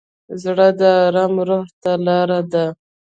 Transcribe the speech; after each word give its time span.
زړه 0.43 0.67
د 0.79 0.81
ارام 1.05 1.33
روح 1.47 1.67
ته 1.81 1.91
لاره 2.05 2.39
ده. 2.51 2.65